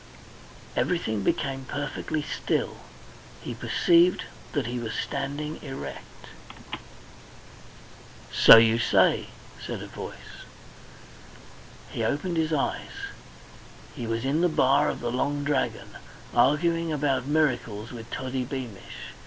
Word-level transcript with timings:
Everything 0.75 1.21
became 1.21 1.65
perfectly 1.65 2.23
still. 2.23 2.77
He 3.39 3.53
perceived 3.53 4.23
that 4.53 4.65
he 4.65 4.79
was 4.79 4.93
standing 4.95 5.61
erect. 5.61 6.25
"So 8.33 8.57
you 8.57 8.79
say," 8.79 9.27
said 9.63 9.83
a 9.83 9.87
voice. 9.87 10.41
He 11.91 12.03
opened 12.03 12.37
his 12.37 12.51
eyes. 12.51 13.11
He 13.95 14.07
was 14.07 14.25
in 14.25 14.41
the 14.41 14.49
bar 14.49 14.89
of 14.89 15.01
the 15.01 15.11
Long 15.11 15.43
Dragon, 15.43 15.89
arguing 16.33 16.91
about 16.91 17.27
miracles 17.27 17.91
with 17.91 18.09
Toddy 18.09 18.43
Beamish. 18.43 19.13